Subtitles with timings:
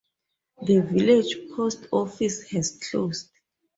[0.63, 3.29] The village post office has closed.